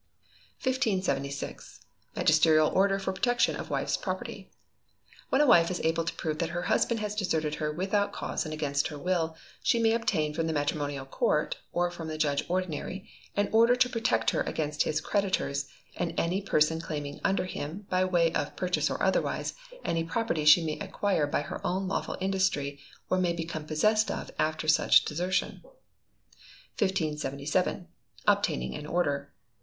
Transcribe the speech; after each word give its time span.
1576. 0.63 1.81
Magisterial 2.15 2.69
Order 2.69 2.97
for 2.97 3.13
Protection 3.13 3.55
of 3.55 3.69
Wife's 3.69 3.95
Property. 3.97 4.49
When 5.29 5.41
a 5.41 5.45
wife 5.45 5.69
is 5.69 5.79
able 5.83 6.05
to 6.05 6.13
prove 6.15 6.39
that 6.39 6.49
her 6.57 6.63
husband 6.63 7.01
has 7.01 7.13
deserted 7.13 7.53
her 7.61 7.71
without 7.71 8.11
cause 8.11 8.43
and 8.43 8.51
against 8.51 8.87
her 8.87 8.97
will, 8.97 9.35
she 9.61 9.77
may 9.77 9.93
obtain 9.93 10.33
from 10.33 10.47
the 10.47 10.53
Matrimonial 10.53 11.05
Court, 11.05 11.57
or 11.71 11.91
from 11.91 12.07
the 12.07 12.17
judge 12.17 12.43
ordinary, 12.49 13.07
an 13.37 13.47
order 13.51 13.75
to 13.75 13.89
protect 13.89 14.31
her 14.31 14.41
against 14.41 14.81
his 14.81 15.01
creditors, 15.01 15.67
and 15.95 16.09
against 16.09 16.19
any 16.25 16.41
person 16.41 16.81
claiming 16.81 17.19
under 17.23 17.45
him, 17.45 17.85
by 17.91 18.03
way 18.03 18.33
of 18.33 18.55
purchase 18.55 18.89
or 18.89 19.03
otherwise, 19.03 19.53
any 19.85 20.03
property 20.03 20.45
she 20.45 20.65
may 20.65 20.79
acquire 20.79 21.27
by 21.27 21.41
her 21.41 21.61
own 21.63 21.87
lawful 21.87 22.17
industry, 22.19 22.79
or 23.11 23.19
may 23.19 23.33
become 23.33 23.67
possessed 23.67 24.09
of 24.09 24.31
after 24.39 24.67
such 24.67 25.05
desertion. 25.05 25.59
1577. 26.79 27.87
Obtaining 28.27 28.73
an 28.73 28.87
Order. 28.87 29.31